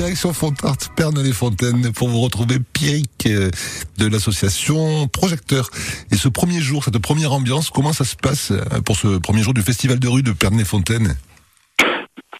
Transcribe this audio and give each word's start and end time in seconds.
Direction 0.00 0.32
Fontart, 0.32 0.78
Perne-les-Fontaines, 0.96 1.92
pour 1.92 2.08
vous 2.08 2.22
retrouver 2.22 2.56
Pierrick 2.72 3.26
euh, 3.26 3.50
de 3.98 4.10
l'association 4.10 5.06
Projecteur. 5.08 5.68
Et 6.10 6.14
ce 6.14 6.30
premier 6.30 6.58
jour, 6.62 6.82
cette 6.82 6.98
première 7.00 7.34
ambiance, 7.34 7.68
comment 7.68 7.92
ça 7.92 8.04
se 8.04 8.16
passe 8.16 8.50
euh, 8.50 8.80
pour 8.80 8.96
ce 8.96 9.18
premier 9.18 9.42
jour 9.42 9.52
du 9.52 9.60
festival 9.60 9.98
de 9.98 10.08
rue 10.08 10.22
de 10.22 10.32
Perne-les-Fontaines 10.32 11.16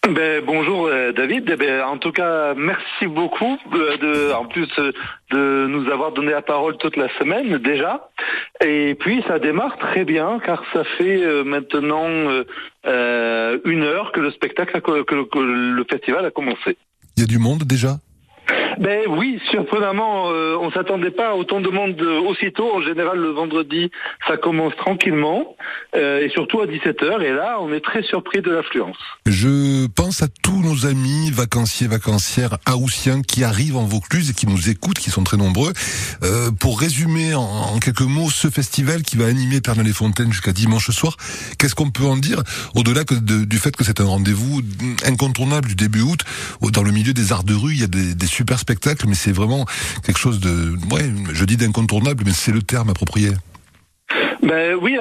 ben, 0.09 0.43
bonjour 0.43 0.87
euh, 0.87 1.11
David. 1.11 1.51
Eh 1.53 1.55
ben, 1.55 1.83
en 1.83 1.99
tout 1.99 2.11
cas, 2.11 2.55
merci 2.55 3.05
beaucoup 3.05 3.59
de, 3.71 4.33
en 4.33 4.45
plus 4.45 4.67
de 5.29 5.67
nous 5.69 5.87
avoir 5.91 6.13
donné 6.13 6.31
la 6.31 6.41
parole 6.41 6.77
toute 6.77 6.97
la 6.97 7.15
semaine 7.19 7.59
déjà. 7.59 8.09
Et 8.65 8.95
puis 8.95 9.23
ça 9.27 9.37
démarre 9.37 9.77
très 9.77 10.03
bien 10.03 10.39
car 10.43 10.63
ça 10.73 10.83
fait 10.97 11.43
maintenant 11.43 12.07
une 12.83 13.83
heure 13.83 14.11
que 14.13 14.19
le 14.19 14.31
spectacle, 14.31 14.81
que 14.81 15.39
le 15.39 15.85
festival 15.87 16.25
a 16.25 16.31
commencé. 16.31 16.75
Du 17.27 17.37
monde 17.37 17.63
déjà? 17.65 17.99
Ben 18.81 19.01
oui, 19.07 19.39
surprenamment, 19.51 20.31
euh, 20.31 20.57
on 20.59 20.71
s'attendait 20.71 21.11
pas 21.11 21.29
à 21.29 21.35
autant 21.35 21.61
de 21.61 21.69
monde 21.69 21.95
euh, 22.01 22.19
aussitôt. 22.21 22.67
En 22.73 22.81
général, 22.81 23.19
le 23.19 23.29
vendredi, 23.29 23.91
ça 24.27 24.37
commence 24.37 24.75
tranquillement 24.75 25.55
euh, 25.95 26.25
et 26.25 26.29
surtout 26.29 26.61
à 26.61 26.65
17h. 26.65 27.21
Et 27.21 27.31
là, 27.31 27.59
on 27.61 27.71
est 27.71 27.83
très 27.83 28.01
surpris 28.01 28.41
de 28.41 28.49
l'affluence. 28.49 28.97
Je 29.27 29.85
pense 29.85 30.23
à 30.23 30.27
tous 30.41 30.63
nos 30.63 30.87
amis 30.87 31.29
vacanciers, 31.29 31.87
vacancières, 31.87 32.57
haussiens 32.75 33.21
qui 33.21 33.43
arrivent 33.43 33.77
en 33.77 33.85
Vaucluse 33.85 34.31
et 34.31 34.33
qui 34.33 34.47
nous 34.47 34.69
écoutent, 34.71 34.97
qui 34.97 35.11
sont 35.11 35.23
très 35.23 35.37
nombreux. 35.37 35.73
Euh, 36.23 36.49
pour 36.49 36.79
résumer 36.79 37.35
en, 37.35 37.77
quelques 37.77 38.01
mots 38.01 38.31
ce 38.31 38.49
festival 38.49 39.03
qui 39.03 39.15
va 39.15 39.25
animer 39.27 39.61
Pernod-les-Fontaines 39.61 40.31
jusqu'à 40.31 40.53
dimanche 40.53 40.89
soir, 40.89 41.17
qu'est-ce 41.59 41.75
qu'on 41.75 41.91
peut 41.91 42.05
en 42.05 42.17
dire 42.17 42.41
au-delà 42.73 43.03
du 43.03 43.57
fait 43.57 43.75
que 43.75 43.83
c'est 43.83 44.01
un 44.01 44.05
rendez-vous 44.05 44.61
incontournable 45.05 45.67
du 45.67 45.75
début 45.75 46.01
août 46.01 46.21
dans 46.71 46.83
le 46.83 46.91
milieu 46.91 47.13
des 47.13 47.31
arts 47.31 47.43
de 47.43 47.53
rue, 47.53 47.73
il 47.73 47.81
y 47.81 47.83
a 47.83 47.87
des, 47.87 48.15
des 48.15 48.25
super 48.25 48.57
spectacles, 48.57 48.70
mais 49.07 49.15
c'est 49.15 49.31
vraiment 49.31 49.65
quelque 50.03 50.19
chose 50.19 50.39
de, 50.39 50.73
je 51.33 51.45
dis 51.45 51.57
d'incontournable, 51.57 52.23
mais 52.25 52.31
c'est 52.31 52.51
le 52.51 52.61
terme 52.61 52.89
approprié. 52.89 53.31
Ben 54.41 54.75
oui, 54.81 54.97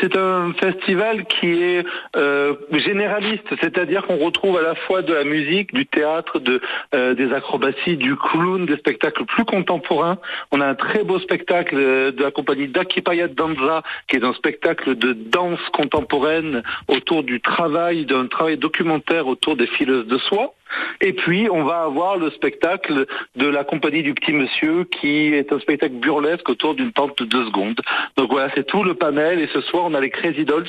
c'est 0.00 0.16
un 0.16 0.52
festival 0.54 1.26
qui 1.26 1.46
est 1.46 1.86
euh, 2.16 2.54
généraliste, 2.72 3.46
c'est-à-dire 3.60 4.06
qu'on 4.06 4.16
retrouve 4.16 4.56
à 4.56 4.62
la 4.62 4.74
fois 4.74 5.02
de 5.02 5.12
la 5.12 5.24
musique, 5.24 5.74
du 5.74 5.86
théâtre, 5.86 6.40
de, 6.40 6.60
euh, 6.94 7.14
des 7.14 7.32
acrobaties, 7.32 7.96
du 7.96 8.16
clown, 8.16 8.66
des 8.66 8.76
spectacles 8.76 9.24
plus 9.26 9.44
contemporains. 9.44 10.18
On 10.52 10.60
a 10.60 10.66
un 10.66 10.74
très 10.74 11.04
beau 11.04 11.18
spectacle 11.20 11.76
euh, 11.76 12.10
de 12.12 12.22
la 12.22 12.30
compagnie 12.30 12.66
Dakipayat 12.66 13.28
Danza, 13.28 13.82
qui 14.08 14.16
est 14.16 14.24
un 14.24 14.34
spectacle 14.34 14.96
de 14.96 15.12
danse 15.12 15.60
contemporaine 15.72 16.62
autour 16.88 17.22
du 17.22 17.40
travail, 17.40 18.06
d'un 18.06 18.26
travail 18.26 18.56
documentaire 18.56 19.26
autour 19.26 19.56
des 19.56 19.66
fileuses 19.66 20.06
de 20.06 20.18
soie. 20.18 20.54
Et 21.00 21.12
puis, 21.12 21.48
on 21.50 21.64
va 21.64 21.82
avoir 21.82 22.16
le 22.16 22.30
spectacle 22.30 23.06
de 23.36 23.46
la 23.46 23.64
compagnie 23.64 24.02
du 24.02 24.14
petit 24.14 24.32
monsieur, 24.32 24.84
qui 24.84 25.34
est 25.34 25.52
un 25.52 25.60
spectacle 25.60 25.94
burlesque 25.94 26.48
autour 26.48 26.74
d'une 26.74 26.92
tente 26.92 27.18
de 27.18 27.24
deux 27.24 27.46
secondes. 27.46 27.80
Donc 28.16 28.30
voilà, 28.30 28.50
c'est 28.54 28.66
tout 28.66 28.84
le 28.84 28.94
panel. 28.94 29.40
Et 29.40 29.48
ce 29.52 29.60
soir, 29.60 29.84
on 29.86 29.94
a 29.94 30.00
les 30.00 30.10
Crazy 30.10 30.44
Dolls 30.44 30.68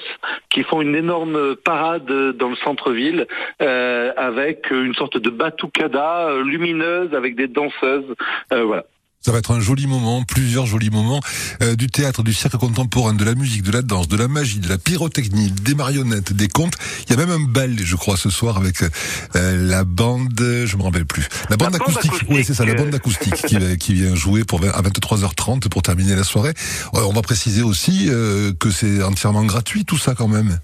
qui 0.50 0.64
font 0.64 0.82
une 0.82 0.96
énorme 0.96 1.56
parade 1.56 2.06
dans 2.06 2.50
le 2.50 2.56
centre-ville 2.58 3.28
euh, 3.62 4.12
avec 4.16 4.70
une 4.72 4.94
sorte 4.96 5.18
de 5.18 5.30
batucada 5.30 6.34
lumineuse 6.44 7.14
avec 7.14 7.36
des 7.36 7.48
danseuses. 7.48 8.16
Euh, 8.54 8.64
voilà. 8.64 8.86
Ça 9.22 9.34
va 9.34 9.40
être 9.40 9.52
un 9.52 9.60
joli 9.60 9.86
moment, 9.86 10.24
plusieurs 10.24 10.66
jolis 10.66 10.90
moments, 10.90 11.20
euh, 11.62 11.76
du 11.76 11.88
théâtre, 11.88 12.24
du 12.24 12.34
cirque 12.34 12.56
contemporain, 12.56 13.14
de 13.14 13.26
la 13.26 13.36
musique, 13.36 13.64
de 13.64 13.72
la 13.72 13.82
danse, 13.82 14.08
de 14.08 14.16
la 14.16 14.30
magie, 14.30 14.60
de 14.60 14.70
la 14.70 14.78
pyrotechnie, 14.78 15.52
des 15.52 15.76
marionnettes, 15.76 16.32
des 16.32 16.48
contes. 16.48 16.76
Il 17.08 17.12
y 17.12 17.22
a 17.22 17.26
même 17.26 17.30
un 17.30 17.46
bal, 17.46 17.76
je 17.78 17.96
crois, 17.98 18.16
ce 18.16 18.30
soir 18.30 18.56
avec 18.56 18.82
euh, 18.82 19.68
la 19.68 19.84
bande, 19.84 20.32
je 20.40 20.78
me 20.78 20.84
rappelle 20.84 21.06
plus, 21.06 21.28
la 21.50 21.58
bande, 21.58 21.74
la 21.74 21.80
acoustique. 21.80 22.14
Oui, 22.30 22.46
c'est 22.46 22.54
ça, 22.54 22.64
la 22.64 22.76
bande 22.76 22.96
acoustique 22.96 23.36
qui, 23.46 23.58
qui, 23.78 23.94
vient 23.94 24.16
jouer 24.16 24.46
pour 24.46 24.64
à 24.64 24.82
23h30 24.82 25.68
pour 25.68 25.82
terminer 25.82 26.16
la 26.16 26.24
soirée. 26.24 26.54
Euh, 26.96 27.02
on 27.06 27.12
va 27.12 27.22
préciser 27.22 27.62
aussi 27.62 28.06
euh, 28.08 28.54
que 28.58 28.72
c'est 28.72 29.04
entièrement 29.04 29.44
gratuit 29.44 29.84
tout 29.84 29.98
ça 29.98 30.16
quand 30.16 30.30
même. 30.30 30.60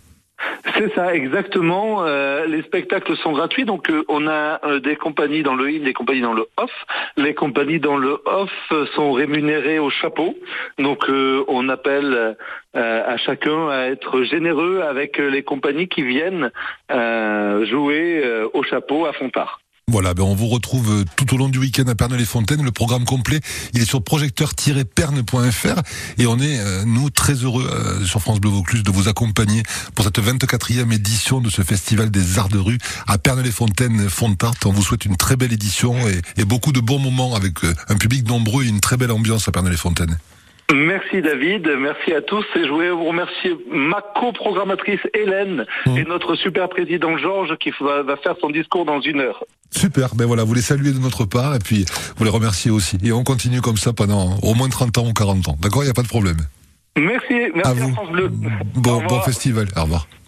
C'est 0.73 0.93
ça, 0.95 1.13
exactement. 1.13 2.05
Euh, 2.05 2.45
les 2.47 2.63
spectacles 2.63 3.15
sont 3.17 3.33
gratuits, 3.33 3.65
donc 3.65 3.89
euh, 3.89 4.03
on 4.07 4.27
a 4.27 4.59
euh, 4.65 4.79
des 4.79 4.95
compagnies 4.95 5.43
dans 5.43 5.55
le 5.55 5.67
in, 5.67 5.83
des 5.83 5.93
compagnies 5.93 6.21
dans 6.21 6.33
le 6.33 6.47
off. 6.57 6.71
Les 7.17 7.33
compagnies 7.33 7.79
dans 7.79 7.97
le 7.97 8.17
off 8.25 8.51
sont 8.95 9.11
rémunérées 9.13 9.79
au 9.79 9.89
chapeau, 9.89 10.35
donc 10.79 11.05
on 11.47 11.69
appelle 11.69 12.35
à 12.73 13.17
chacun 13.17 13.69
à 13.69 13.87
être 13.87 14.23
généreux 14.23 14.81
avec 14.81 15.17
les 15.17 15.43
compagnies 15.43 15.87
qui 15.87 16.01
viennent 16.01 16.51
jouer 16.89 18.23
au 18.53 18.63
chapeau 18.63 19.05
à 19.05 19.13
Fontard. 19.13 19.59
Voilà, 19.91 20.15
ben 20.15 20.23
on 20.23 20.33
vous 20.33 20.47
retrouve 20.47 21.05
tout 21.15 21.31
au 21.35 21.37
long 21.37 21.47
du 21.47 21.59
week-end 21.59 21.85
à 21.87 21.93
Perne-les-Fontaines. 21.93 22.63
Le 22.63 22.71
programme 22.71 23.05
complet, 23.05 23.39
il 23.73 23.83
est 23.83 23.85
sur 23.85 24.03
projecteur-perne.fr 24.03 25.81
et 26.17 26.25
on 26.25 26.39
est, 26.39 26.59
euh, 26.59 26.83
nous, 26.85 27.11
très 27.11 27.33
heureux 27.33 27.69
euh, 27.71 28.03
sur 28.03 28.19
France 28.19 28.41
Bleu 28.41 28.49
Vaucluse 28.49 28.81
de 28.81 28.91
vous 28.91 29.07
accompagner 29.09 29.61
pour 29.93 30.03
cette 30.03 30.19
24e 30.19 30.91
édition 30.91 31.39
de 31.39 31.51
ce 31.51 31.61
festival 31.61 32.09
des 32.09 32.39
arts 32.39 32.49
de 32.49 32.57
rue 32.57 32.79
à 33.05 33.19
Perne-les-Fontaines, 33.19 34.09
Fontart. 34.09 34.55
On 34.65 34.71
vous 34.71 34.81
souhaite 34.81 35.05
une 35.05 35.17
très 35.17 35.35
belle 35.35 35.53
édition 35.53 35.95
et, 36.35 36.45
beaucoup 36.45 36.71
de 36.71 36.79
bons 36.79 36.99
moments 36.99 37.35
avec 37.35 37.63
euh, 37.63 37.75
un 37.87 37.95
public 37.95 38.27
nombreux 38.27 38.65
et 38.65 38.67
une 38.67 38.79
très 38.79 38.97
belle 38.97 39.11
ambiance 39.11 39.47
à 39.47 39.51
Perne-les-Fontaines. 39.51 40.17
Merci 40.73 41.21
David, 41.21 41.69
merci 41.79 42.11
à 42.13 42.21
tous 42.21 42.43
et 42.55 42.63
je 42.63 42.69
voulais 42.69 42.89
vous 42.89 43.05
remercier 43.05 43.55
ma 43.71 44.01
coprogrammatrice 44.01 44.99
Hélène 45.13 45.65
mmh. 45.85 45.97
et 45.97 46.03
notre 46.05 46.35
super 46.35 46.69
président 46.69 47.17
Georges 47.17 47.55
qui 47.57 47.71
va, 47.79 48.01
va, 48.01 48.17
faire 48.17 48.35
son 48.41 48.49
discours 48.49 48.83
dans 48.83 48.99
une 48.99 49.19
heure. 49.19 49.43
Super, 49.69 50.15
ben 50.15 50.25
voilà, 50.25 50.43
vous 50.43 50.55
les 50.55 50.61
saluez 50.61 50.91
de 50.91 50.99
notre 50.99 51.25
part 51.25 51.53
et 51.53 51.59
puis 51.59 51.85
vous 52.17 52.23
les 52.23 52.31
remerciez 52.31 52.71
aussi. 52.71 52.97
Et 53.03 53.11
on 53.11 53.23
continue 53.23 53.61
comme 53.61 53.77
ça 53.77 53.93
pendant 53.93 54.37
au 54.41 54.55
moins 54.55 54.69
30 54.69 54.97
ans 54.97 55.07
ou 55.07 55.13
40 55.13 55.49
ans. 55.49 55.57
D'accord, 55.61 55.83
il 55.83 55.85
n'y 55.85 55.91
a 55.91 55.93
pas 55.93 56.01
de 56.01 56.07
problème. 56.07 56.37
Merci, 56.97 57.51
merci 57.53 57.69
à 57.69 57.73
vous. 57.73 57.93
France 57.93 58.09
Bleu. 58.09 58.29
Bon, 58.29 59.03
bon 59.03 59.19
festival, 59.21 59.67
au 59.75 59.81
revoir. 59.83 60.07